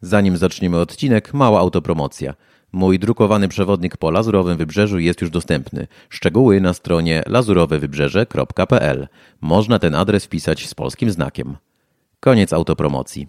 [0.00, 2.34] Zanim zaczniemy odcinek, mała autopromocja.
[2.72, 5.86] Mój drukowany przewodnik po Lazurowym Wybrzeżu jest już dostępny.
[6.08, 9.08] Szczegóły na stronie lazurowewybrzeże.pl.
[9.40, 11.56] Można ten adres wpisać z polskim znakiem.
[12.20, 13.28] Koniec autopromocji.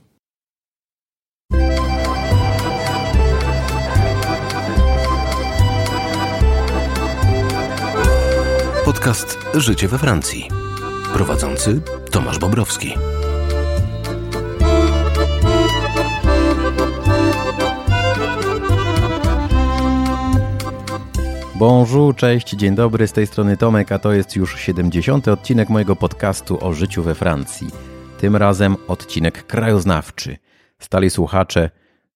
[8.86, 10.48] Podcast Życie we Francji.
[11.14, 11.82] Prowadzący
[12.12, 12.94] Tomasz Bobrowski.
[21.60, 25.28] Bonjour, cześć, dzień dobry, z tej strony Tomek, a to jest już 70.
[25.28, 27.68] odcinek mojego podcastu o życiu we Francji.
[28.20, 30.38] Tym razem odcinek krajoznawczy.
[30.80, 31.70] Stali słuchacze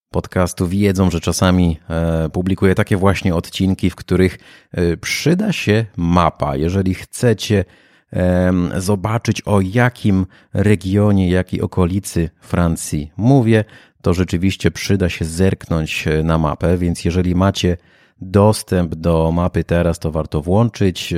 [0.10, 4.38] podcastu wiedzą, że czasami e, publikuję takie właśnie odcinki, w których
[4.72, 6.56] e, przyda się mapa.
[6.56, 7.66] Jeżeli chcecie
[8.14, 13.66] e, zobaczyć o jakim regionie, jakiej okolicy Francji mówię,
[14.02, 17.78] to rzeczywiście przyda się zerknąć e, na mapę, więc jeżeli macie
[18.22, 21.14] dostęp do mapy teraz, to warto włączyć,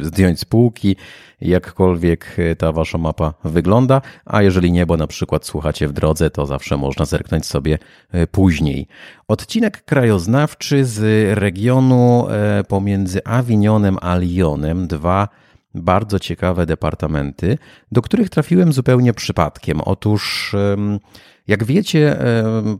[0.00, 0.96] zdjąć z półki,
[1.40, 6.46] jakkolwiek ta wasza mapa wygląda, a jeżeli nie, bo na przykład słuchacie w drodze, to
[6.46, 7.78] zawsze można zerknąć sobie
[8.12, 8.86] e, później.
[9.28, 11.00] Odcinek krajoznawczy z
[11.38, 15.28] regionu e, pomiędzy Awinionem a Lyonem, dwa
[15.74, 17.58] bardzo ciekawe departamenty,
[17.92, 19.80] do których trafiłem zupełnie przypadkiem.
[19.80, 20.54] Otóż
[21.48, 22.18] jak wiecie,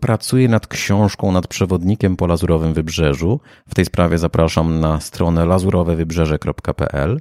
[0.01, 3.41] pracuję nad książką, nad przewodnikiem po Lazurowym Wybrzeżu.
[3.69, 7.20] W tej sprawie zapraszam na stronę lazurowewybrzeże.pl.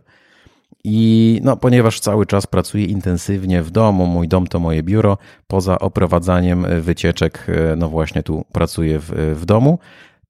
[0.84, 5.80] I no, ponieważ cały czas pracuję intensywnie w domu, mój dom to moje biuro, poza
[5.80, 9.80] oprowadzaniem wycieczek, e, no właśnie tu pracuję w, w domu,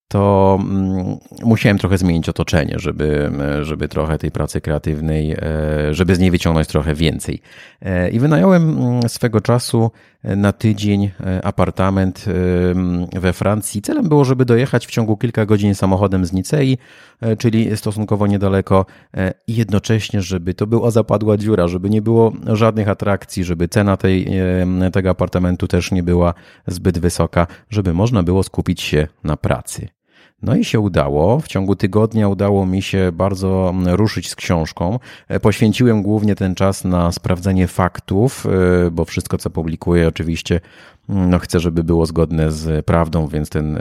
[0.07, 5.37] to mm, musiałem trochę zmienić otoczenie, żeby, żeby trochę tej pracy kreatywnej, e,
[5.91, 7.41] żeby z niej wyciągnąć trochę więcej.
[7.81, 9.91] E, I wynająłem mm, swego czasu
[10.23, 11.11] e, na tydzień
[11.43, 12.25] apartament
[13.13, 13.81] we Francji.
[13.81, 16.77] Celem było, żeby dojechać w ciągu kilka godzin samochodem z Nicei,
[17.37, 18.85] czyli stosunkowo niedaleko,
[19.47, 24.27] i jednocześnie, żeby to była zapadła dziura, żeby nie było żadnych atrakcji, żeby cena tej,
[24.93, 26.33] tego apartamentu też nie była
[26.67, 29.87] zbyt wysoka, żeby można było skupić się na pracy.
[30.43, 31.39] No i się udało.
[31.39, 34.99] W ciągu tygodnia udało mi się bardzo mm, ruszyć z książką.
[35.27, 40.59] E, poświęciłem głównie ten czas na sprawdzenie faktów, e, bo wszystko, co publikuję, oczywiście
[41.09, 43.79] mm, no chcę, żeby było zgodne z prawdą, więc ten,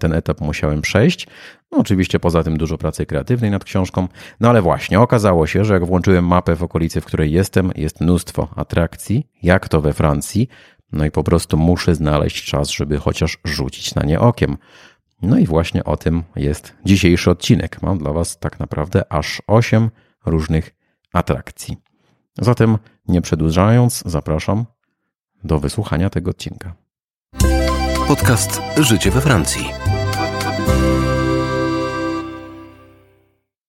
[0.00, 1.26] ten etap musiałem przejść.
[1.72, 4.08] No oczywiście poza tym dużo pracy kreatywnej nad książką.
[4.40, 8.00] No ale właśnie, okazało się, że jak włączyłem mapę w okolicy, w której jestem, jest
[8.00, 10.48] mnóstwo atrakcji, jak to we Francji.
[10.92, 14.56] No i po prostu muszę znaleźć czas, żeby chociaż rzucić na nie okiem.
[15.26, 17.82] No i właśnie o tym jest dzisiejszy odcinek.
[17.82, 19.90] Mam dla Was tak naprawdę aż 8
[20.26, 20.74] różnych
[21.12, 21.76] atrakcji.
[22.38, 24.64] Zatem nie przedłużając, zapraszam
[25.44, 26.74] do wysłuchania tego odcinka.
[28.08, 29.70] Podcast Życie we Francji.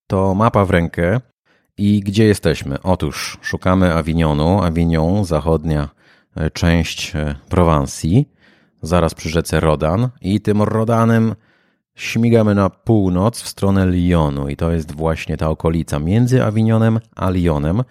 [0.08, 1.22] To mapa w rękę.
[1.78, 2.82] I gdzie jesteśmy?
[2.82, 4.64] Otóż szukamy Avignonu.
[4.64, 5.90] Avignon, zachodnia
[6.36, 8.30] e, część e, Prowansji
[8.82, 11.36] zaraz przy rzece Rodan i tym Rodanem
[11.96, 17.30] śmigamy na północ w stronę Lyonu i to jest właśnie ta okolica między Avignonem a
[17.30, 17.84] Lyonem.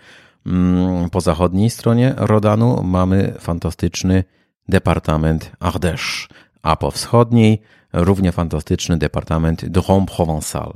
[0.47, 4.25] Mm, po zachodniej stronie Rodanu mamy fantastyczny
[4.69, 6.29] departament Ardèche,
[6.63, 10.73] a po wschodniej równie fantastyczny departament Drôme Provençal.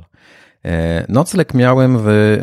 [0.65, 2.39] E, nocleg miałem w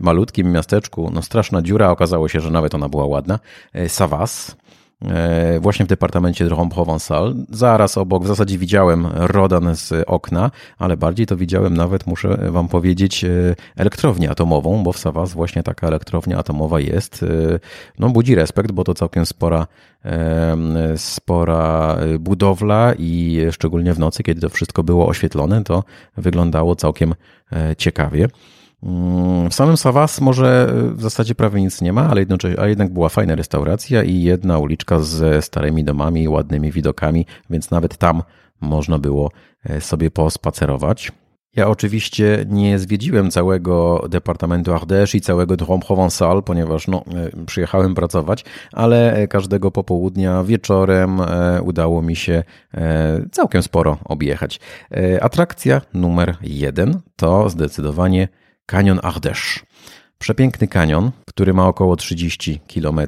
[0.00, 3.38] malutkim miasteczku, no straszna dziura, okazało się, że nawet ona była ładna,
[3.72, 4.56] e, Savas.
[5.04, 7.34] E, właśnie w departamencie Drôme Provençal.
[7.50, 12.68] Zaraz obok, w zasadzie widziałem Rodan z okna, ale bardziej to widziałem nawet, muszę wam
[12.68, 13.28] powiedzieć, e,
[13.76, 17.22] elektrownię atomową, bo w Savas właśnie taka elektrownia atomowa jest.
[17.22, 17.26] E,
[17.98, 19.66] no budzi respekt, bo to całkiem spora,
[20.96, 25.84] spora budowla i szczególnie w nocy, kiedy to wszystko było oświetlone, to
[26.16, 27.14] wyglądało całkiem
[27.78, 28.28] ciekawie.
[28.82, 32.92] Mm, w samym Savas może e, w zasadzie prawie nic nie ma, ale jednocześnie, jednak
[32.92, 38.22] była fajna restauracja i jedna uliczka ze starymi domami i ładnymi widokami, więc nawet tam
[38.60, 39.30] można było
[39.64, 41.12] e, sobie pospacerować.
[41.56, 47.94] Ja oczywiście nie zwiedziłem całego departamentu Ardèche i całego Drôme Provençal, ponieważ no, e, przyjechałem
[47.94, 51.20] pracować, ale każdego popołudnia, wieczorem
[51.62, 52.42] udało mi się
[53.32, 54.60] całkiem sporo objechać.
[55.20, 58.28] Atrakcja numer jeden to zdecydowanie
[58.68, 59.64] Kanion Ardèche.
[60.18, 63.00] Przepiękny kanion, który ma około 30 km.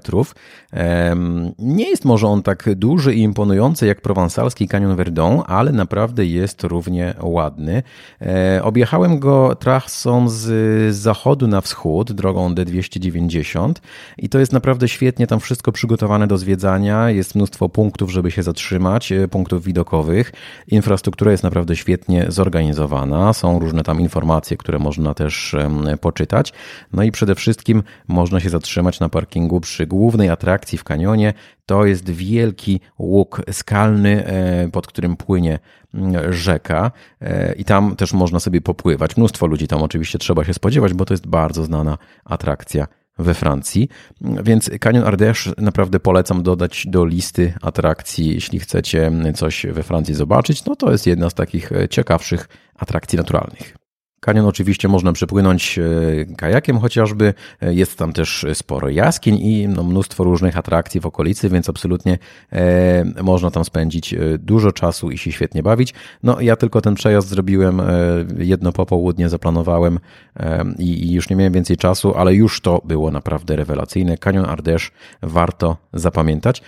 [1.58, 6.64] Nie jest może on tak duży i imponujący jak prowansalski kanion Verdun, ale naprawdę jest
[6.64, 7.82] równie ładny.
[8.22, 13.72] E, objechałem go trasą z zachodu na wschód, drogą D290
[14.18, 17.10] i to jest naprawdę świetnie tam wszystko przygotowane do zwiedzania.
[17.10, 20.32] Jest mnóstwo punktów, żeby się zatrzymać, e, punktów widokowych.
[20.68, 23.32] Infrastruktura jest naprawdę świetnie zorganizowana.
[23.32, 25.56] Są różne tam informacje, które można też
[26.00, 26.52] poczytać.
[27.00, 31.34] No i przede wszystkim można się zatrzymać na parkingu przy głównej atrakcji w kanionie.
[31.66, 35.58] To jest wielki łuk skalny, e, pod którym płynie
[35.94, 39.16] mm, rzeka e, i tam też można sobie popływać.
[39.16, 42.86] Mnóstwo ludzi tam oczywiście trzeba się spodziewać, bo to jest bardzo znana atrakcja
[43.18, 43.88] we Francji.
[44.20, 50.64] Więc Canyon Ardèche naprawdę polecam dodać do listy atrakcji, jeśli chcecie coś we Francji zobaczyć.
[50.64, 52.48] No to jest jedna z takich e, ciekawszych
[52.78, 53.79] atrakcji naturalnych.
[54.20, 57.34] Kanion oczywiście można przepłynąć e, kajakiem chociażby.
[57.60, 62.18] E, jest tam też sporo jaskiń i no, mnóstwo różnych atrakcji w okolicy, więc absolutnie
[62.52, 65.94] e, można tam spędzić dużo czasu i się świetnie bawić.
[66.22, 67.82] No ja tylko ten przejazd zrobiłem
[68.38, 69.98] jedno popołudnie, zaplanowałem
[70.78, 74.18] i, już nie miałem więcej czasu, ale już to było naprawdę rewelacyjne.
[74.18, 74.90] Kanion Ardèche
[75.22, 76.62] warto zapamiętać.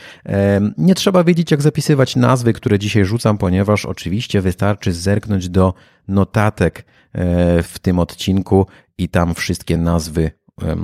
[0.78, 5.74] nie trzeba wiedzieć jak zapisywać nazwy, które dzisiaj rzucam, ponieważ oczywiście wystarczy zerknąć do
[6.08, 6.84] notatek
[7.14, 8.66] E, w tym odcinku
[8.98, 10.30] i tam wszystkie nazwy
[10.62, 10.76] e,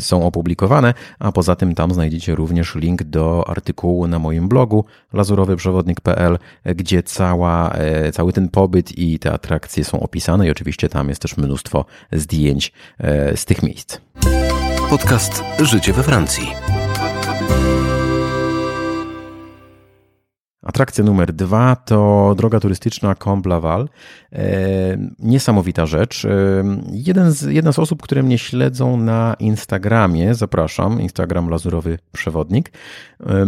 [0.00, 6.38] są opublikowane, a poza tym tam znajdziecie również link do artykułu na moim blogu lazurowyprzewodnik.pl,
[6.64, 11.22] gdzie cała, e, cały ten pobyt i te atrakcje są opisane i oczywiście tam jest
[11.22, 12.72] też mnóstwo zdjęć
[13.34, 13.98] z tych miejsc.
[14.90, 16.52] Podcast Życie we Francji.
[20.62, 23.88] Atrakcja numer dwa to droga turystyczna Combe Laval.
[24.32, 26.24] E, niesamowita rzecz.
[26.24, 26.30] E,
[26.92, 32.72] jeden z, jedna z osób, które mnie śledzą na Instagramie, zapraszam, Instagram Lazurowy Przewodnik,
[33.26, 33.46] e,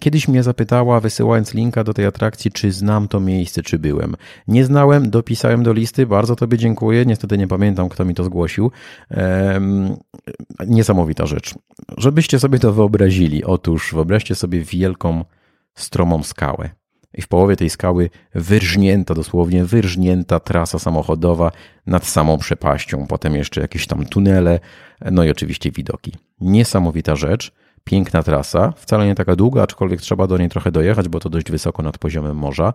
[0.00, 4.14] kiedyś mnie zapytała, wysyłając linka do tej atrakcji, czy znam to miejsce, czy byłem.
[4.48, 7.06] Nie znałem, dopisałem do listy, bardzo Tobie dziękuję.
[7.06, 8.70] Niestety nie pamiętam, kto mi to zgłosił.
[10.66, 11.54] Niesamowita rzecz.
[11.98, 13.44] Żebyście sobie to wyobrazili.
[13.44, 15.24] Otóż wyobraźcie sobie wielką
[15.80, 16.70] stromą skałę.
[17.14, 21.52] I w połowie tej skały wyrżnięta, dosłownie wyrżnięta trasa samochodowa
[21.86, 23.06] nad samą przepaścią.
[23.06, 24.60] Potem jeszcze jakieś tam tunele,
[25.10, 26.12] no i oczywiście widoki.
[26.40, 27.52] Niesamowita rzecz,
[27.84, 31.50] piękna trasa, wcale nie taka długa, aczkolwiek trzeba do niej trochę dojechać, bo to dość
[31.50, 32.72] wysoko nad poziomem morza.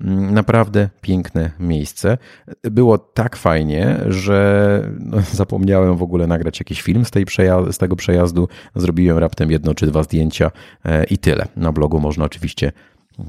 [0.00, 2.18] Mm, naprawdę piękne miejsce.
[2.62, 7.26] Było tak fajnie, że no, zapomniałem w ogóle nagrać jakiś film z, tej
[7.70, 8.48] z tego przejazdu.
[8.74, 10.50] Zrobiłem raptem jedno czy dwa zdjęcia
[10.84, 11.46] e, i tyle.
[11.56, 12.72] Na blogu można oczywiście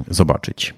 [0.09, 0.73] zobaczyć.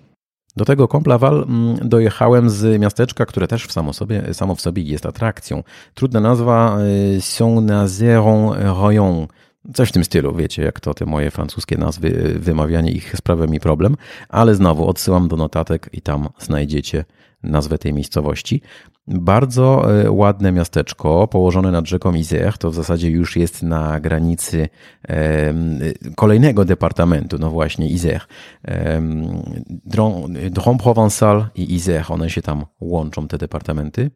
[0.55, 4.83] Do tego Complaval mm, dojechałem z miasteczka, które też w samo, sobie, samo w sobie
[4.83, 5.63] jest atrakcją.
[5.93, 6.81] Trudna nazwa e,
[7.21, 9.27] Saint-Nazaire-Royon.
[9.73, 13.59] Coś w tym stylu, wiecie, jak to te moje francuskie nazwy, wymawianie ich sprawia mi
[13.59, 13.95] problem,
[14.29, 17.05] ale znowu odsyłam do notatek i tam znajdziecie
[17.43, 18.61] nazwę tej miejscowości.
[19.07, 24.69] Bardzo e, ładne miasteczko, położone nad rzeką Isère, to w zasadzie już jest na granicy
[26.15, 28.27] kolejnego departamentu, no właśnie Isère.
[30.51, 34.11] Drôme Provençal i Isère, one się tam łączą, te departamenty.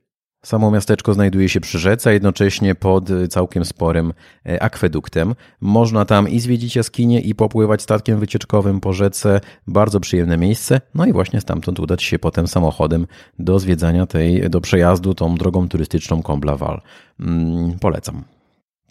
[0.46, 4.14] Samo miasteczko znajduje się przy rzece, a jednocześnie pod całkiem sporym
[4.46, 5.36] e, akweduktem.
[5.62, 9.42] Można tam i zwiedzić jaskinie, i popływać statkiem wycieczkowym po rzece.
[9.68, 10.82] Bardzo przyjemne miejsce.
[10.96, 13.08] No i właśnie stamtąd udać się potem samochodem
[13.40, 16.82] do zwiedzania tej, do przejazdu tą drogą turystyczną Comblaval.
[17.20, 18.24] Mm, polecam.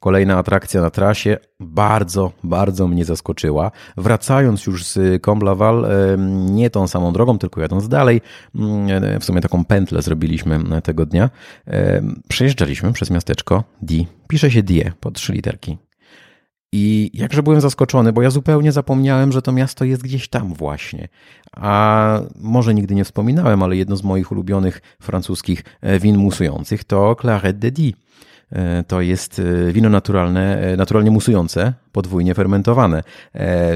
[0.01, 3.71] Kolejna atrakcja na trasie bardzo, bardzo mnie zaskoczyła.
[3.97, 5.87] Wracając już z Comblaval,
[6.51, 8.21] nie tą samą drogą, tylko jadąc dalej,
[8.55, 11.31] mm, w sumie taką pętlę zrobiliśmy tego dnia,
[12.29, 14.07] przejeżdżaliśmy przez miasteczko Di.
[14.29, 15.79] Pisze się Die po trzy literki.
[16.73, 21.09] I jakże byłem zaskoczony, bo ja zupełnie zapomniałem, że to miasto jest gdzieś tam właśnie.
[21.57, 27.17] A może nigdy nie wspominałem, ale jedno z moich ulubionych francuskich e, win musujących to
[27.21, 27.93] Claret de Die.
[28.53, 33.03] E, to jest e, wino naturalne, e, naturalnie musujące, podwójnie fermentowane.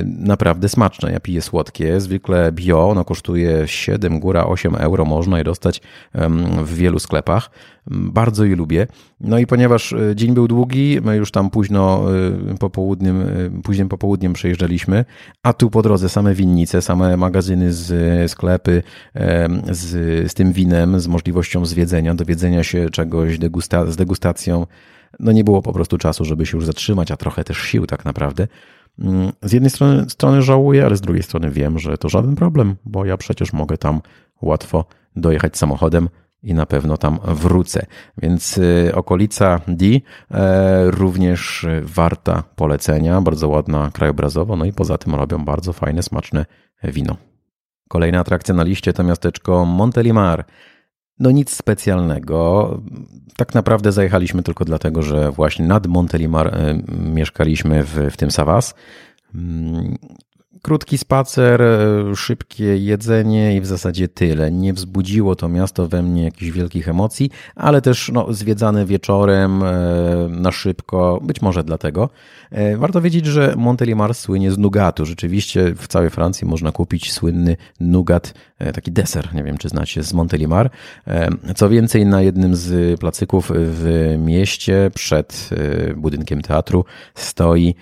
[0.04, 1.12] Naprawdę smaczne.
[1.12, 2.88] Ja piję słodkie, zwykle bio.
[2.88, 5.04] Ono kosztuje 7, góra 8 euro.
[5.04, 5.80] Można je dostać
[6.64, 7.50] w wielu sklepach.
[7.86, 8.86] Bardzo je lubię.
[9.20, 12.04] No i ponieważ dzień był długi, my już tam późno
[12.58, 13.24] popołudniem,
[13.62, 15.04] późnym popołudniem przejeżdżaliśmy,
[15.42, 18.82] a tu po drodze same winnice, same magazyny z sklepy
[19.70, 19.90] z,
[20.30, 24.66] z tym winem, z możliwością zwiedzenia, dowiedzenia się czegoś degusta, z degustacją
[25.20, 28.04] no nie było po prostu czasu, żeby się już zatrzymać, a trochę też sił tak
[28.04, 28.48] naprawdę.
[28.98, 32.76] Mm, z jednej strony, strony żałuję, ale z drugiej strony wiem, że to żaden problem,
[32.84, 34.00] bo ja przecież mogę tam
[34.42, 34.84] łatwo
[35.16, 36.08] dojechać samochodem
[36.42, 37.86] i na pewno tam wrócę.
[38.22, 38.60] Więc
[38.94, 39.86] okolica D
[40.86, 46.46] również warta polecenia, bardzo ładna krajobrazowo, no i poza tym robią bardzo fajne, smaczne
[46.82, 47.16] wino.
[47.88, 50.44] Kolejna atrakcja na liście to miasteczko Montelimar.
[51.18, 52.70] No nic specjalnego.
[53.36, 58.74] Tak naprawdę zajechaliśmy tylko dlatego, że właśnie nad Montelimar e, mieszkaliśmy w, w tym Savas.
[60.64, 64.52] Krótki spacer, e, szybkie jedzenie i w zasadzie tyle.
[64.52, 69.72] Nie wzbudziło to miasto we mnie jakichś wielkich emocji, ale też no, zwiedzane wieczorem e,
[70.30, 72.10] na szybko, być może dlatego.
[72.50, 75.06] E, warto wiedzieć, że Montelimar słynie z nugatu.
[75.06, 78.34] Rzeczywiście w całej Francji można kupić słynny nugat,
[78.74, 80.70] taki deser, nie wiem czy znacie, z Montelimar.
[81.56, 85.50] Co więcej, na jednym z placyków w mieście przed
[85.96, 87.74] budynkiem teatru stoi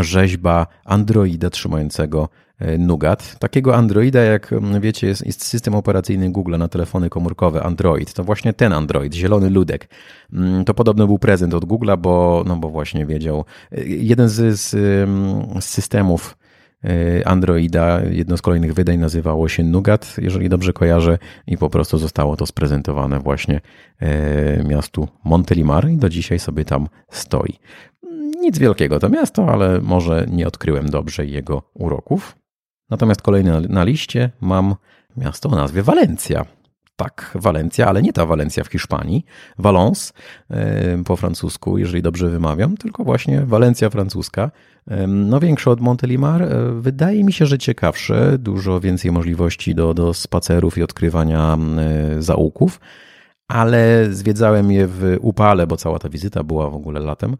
[0.00, 2.28] rzeźba androida trzymającego
[2.58, 3.38] e, Nugat.
[3.38, 8.12] Takiego androida, jak wiecie, jest, jest, system operacyjny Google na telefony komórkowe Android.
[8.12, 9.88] To właśnie ten Android, zielony ludek.
[10.32, 13.44] Mm, to podobno był prezent od Google'a, bo, no bo właśnie wiedział.
[13.72, 16.38] E, jeden z, z, systemów
[16.84, 21.98] e, Androida, jedno z kolejnych wydań nazywało się Nugat, jeżeli dobrze kojarzę, i po prostu
[21.98, 23.60] zostało to sprezentowane właśnie
[24.64, 27.58] miastu Montelimar i do dzisiaj sobie tam stoi.
[28.46, 32.36] Nic wielkiego to miasto, ale może nie odkryłem dobrze jego uroków.
[32.90, 34.74] Natomiast kolejny na liście mam
[35.16, 36.44] miasto o nazwie Walencja.
[36.96, 39.24] Tak, Walencja, ale nie ta Walencja w Hiszpanii.
[39.58, 40.12] Valence
[41.04, 44.50] po francusku, jeżeli dobrze wymawiam, tylko właśnie Walencja francuska.
[45.08, 46.42] No większe od Montelimar.
[46.42, 48.38] E, wydaje mi się, że ciekawsze.
[48.38, 52.80] Dużo więcej możliwości do, do spacerów i odkrywania e, zaułków.
[53.48, 57.36] Ale zwiedzałem je w upale, bo cała ta wizyta była w ogóle latem.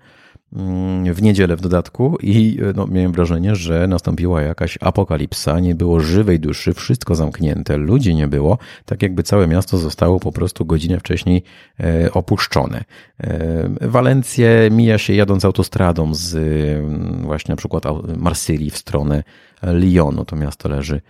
[0.52, 6.00] Mm, w niedzielę w dodatku i no, miałem wrażenie, że nastąpiła jakaś apokalipsa, nie było
[6.00, 11.00] żywej duszy, wszystko zamknięte, ludzi nie było, tak jakby całe miasto zostało po prostu godzinę
[11.00, 11.42] wcześniej
[11.80, 12.84] e, opuszczone.
[13.20, 17.84] E, Walencję mija się jadąc autostradą z mm, właśnie na przykład
[18.16, 19.22] Marsylii w stronę
[19.62, 21.00] Lyonu, to miasto leży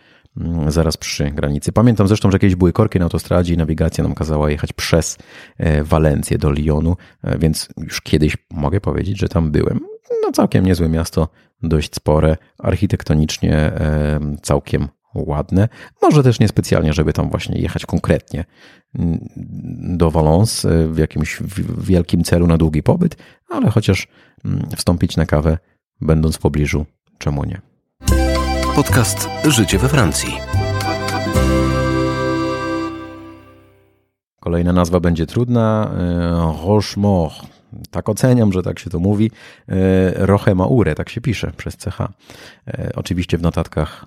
[0.69, 1.73] zaraz przy granicy.
[1.73, 5.19] Pamiętam zresztą, że kiedyś były korki na autostradzie i nawigacja nam kazała jechać przez
[5.59, 9.81] e, Walencję do Lyonu, e, więc już kiedyś mogę powiedzieć, że tam byłem.
[10.23, 11.29] No całkiem niezłe miasto,
[11.63, 15.69] dość spore, architektonicznie e, całkiem ładne.
[16.03, 18.45] Może też niespecjalnie, żeby tam właśnie jechać konkretnie
[18.99, 19.19] mm,
[19.97, 21.43] do Valence w jakimś
[21.79, 23.17] wielkim celu na długi pobyt,
[23.49, 24.09] ale chociaż
[24.45, 25.59] mm, wstąpić na kawę,
[26.01, 26.87] będąc w pobliżu,
[27.19, 27.76] czemu nie?
[28.77, 30.39] Podcast Życie we Francji.
[34.41, 35.91] Kolejna nazwa będzie trudna.
[35.99, 36.31] E,
[36.67, 37.35] Rochemort.
[37.91, 39.31] Tak oceniam, że tak się to mówi.
[39.69, 42.01] E, Rochemaure, tak się pisze przez CH.
[42.01, 44.07] E, oczywiście w notatkach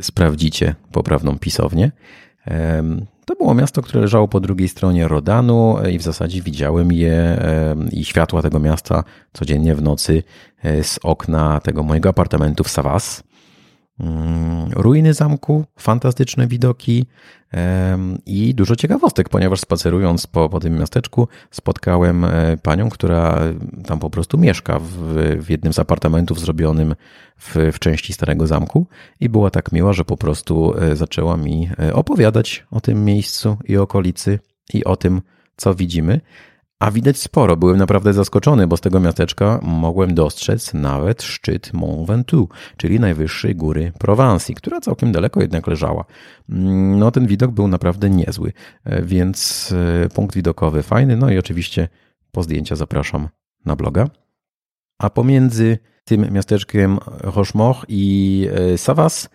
[0.00, 1.92] sprawdzicie poprawną pisownię.
[3.24, 7.38] To było miasto, które leżało po drugiej stronie Rodanu i w zasadzie widziałem je
[7.92, 10.22] i światła tego miasta codziennie w nocy
[10.82, 13.22] z okna tego mojego apartamentu w Savas.
[14.00, 17.06] Mm, ruiny zamku, fantastyczne widoki
[18.26, 23.40] i dużo ciekawostek, ponieważ spacerując po, po tym miasteczku spotkałem e, panią, która
[23.86, 24.92] tam po prostu mieszka w,
[25.40, 26.94] w jednym z apartamentów zrobionym
[27.36, 28.86] w, w części Starego Zamku
[29.20, 33.56] i była tak miła, że po prostu e, zaczęła mi e, opowiadać o tym miejscu
[33.64, 34.38] i okolicy
[34.74, 35.22] i o tym,
[35.56, 36.20] co widzimy.
[36.80, 37.56] A widać sporo.
[37.56, 43.56] Byłem naprawdę zaskoczony, bo z tego miasteczka mogłem dostrzec nawet szczyt Mont Ventoux, czyli najwyższej
[43.56, 46.04] góry Prowansji, która całkiem daleko jednak leżała.
[46.48, 48.52] Mm, no ten widok był naprawdę niezły,
[48.84, 49.72] e, więc
[50.04, 51.16] e, punkt widokowy fajny.
[51.16, 51.88] No i oczywiście
[52.32, 53.28] po zdjęcia zapraszam
[53.64, 54.08] na bloga.
[54.98, 59.28] A pomiędzy tym miasteczkiem Rochemort i e, Savas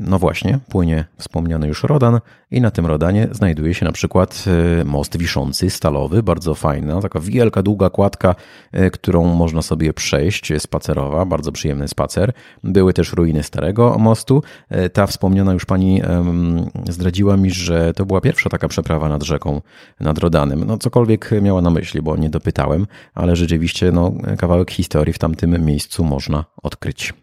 [0.00, 4.44] no właśnie, płynie wspomniany już Rodan i na tym Rodanie znajduje się na przykład
[4.80, 8.34] e, most wiszący, stalowy, bardzo fajna, taka wielka, długa kładka,
[8.72, 12.32] e, którą można sobie przejść, spacerowa, bardzo przyjemny spacer.
[12.64, 14.42] Były też ruiny starego mostu.
[14.92, 16.02] Ta wspomniana już pani
[16.88, 19.60] zdradziła mi, że to była pierwsza taka przeprawa nad rzeką,
[20.00, 20.64] nad Rodanem.
[20.64, 25.64] No cokolwiek miała na myśli, bo nie dopytałem, ale rzeczywiście no, kawałek historii w tamtym
[25.64, 27.14] miejscu można odkryć.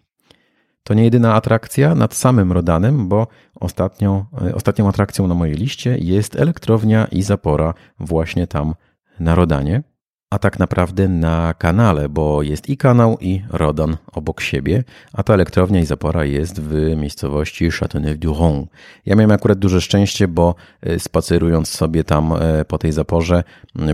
[0.87, 3.27] To nie jedyna atrakcja nad samym Rodanem, bo
[3.59, 8.75] ostatnią, e, ostatnią atrakcją na mojej liście jest elektrownia i zapora właśnie tam
[9.19, 9.83] na Rodanie.
[10.29, 15.33] A tak naprawdę na kanale, bo jest i kanał, i Rodan obok siebie, a ta
[15.33, 18.65] elektrownia i zapora jest w miejscowości Châteauneuf-du-Rhône.
[19.05, 23.43] Ja miałem akurat duże szczęście, bo e, spacerując sobie tam e, po tej zaporze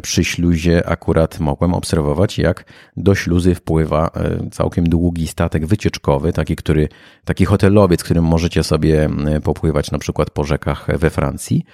[0.01, 2.65] przy śluzie akurat mogłem obserwować, jak
[2.97, 6.89] do śluzy wpływa e, całkiem długi statek wycieczkowy, taki, który,
[7.25, 9.09] taki hotelowiec, którym możecie sobie
[9.43, 11.65] popływać na przykład po rzekach we Francji.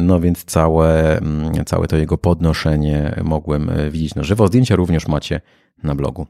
[0.00, 1.20] No więc całe,
[1.66, 4.46] całe to jego podnoszenie mogłem E, widzieć na żywo.
[4.46, 5.40] Zdjęcia również macie
[5.82, 6.26] na blogu.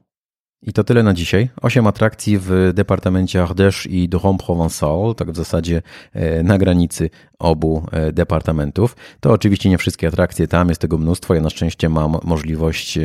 [0.62, 1.48] I to tyle na dzisiaj.
[1.62, 7.86] Osiem atrakcji w departamencie Ardèche i Drôme Provençal, tak w zasadzie e, na granicy obu
[7.92, 8.96] e, departamentów.
[9.20, 11.34] To oczywiście nie wszystkie atrakcje, tam jest tego mnóstwo.
[11.34, 12.98] Ja na szczęście mam możliwość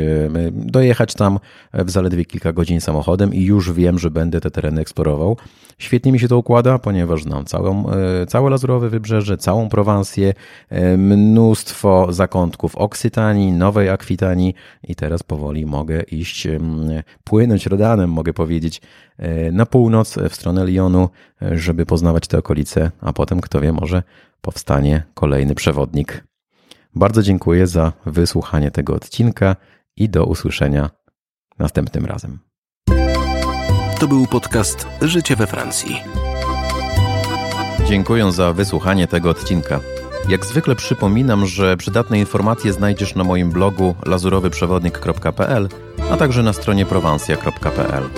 [0.52, 1.38] dojechać tam
[1.72, 5.36] w zaledwie kilka godzin samochodem i już wiem, że będę te tereny eksplorował.
[5.78, 10.34] Świetnie mi się to układa, ponieważ znam całą, e, całe Lazurowe Wybrzeże, całą Prowansję,
[10.68, 16.48] e, mnóstwo zakątków Oksytanii, Nowej Akwitanii i teraz powoli mogę iść,
[17.24, 18.80] płynąć Rodanem, mogę powiedzieć,
[19.18, 21.08] e, na północ w stronę Lyonu,
[21.40, 24.02] żeby poznawać te okolice, a potem, kto wie, może
[24.40, 26.24] powstanie kolejny przewodnik.
[26.94, 29.56] Bardzo dziękuję za wysłuchanie tego odcinka
[29.96, 30.90] i do usłyszenia
[31.58, 32.51] następnym razem.
[34.02, 36.02] To był podcast Życie we Francji.
[37.86, 39.80] Dziękuję za wysłuchanie tego odcinka.
[40.28, 45.68] Jak zwykle przypominam, że przydatne informacje znajdziesz na moim blogu lazurowyprzewodnik.pl,
[46.12, 48.08] a także na stronie prowansja.pl.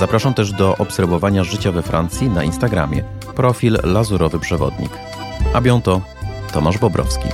[0.00, 3.04] Zapraszam też do obserwowania życia we Francji na Instagramie.
[3.36, 4.90] Profil Lazurowy Przewodnik.
[5.54, 6.00] A bientôt,
[6.52, 7.28] Tomasz Bobrowski.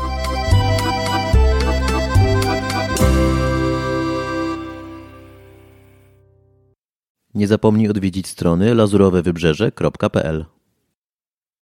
[7.35, 10.45] Nie zapomnij odwiedzić strony lazurowewybrzeże.pl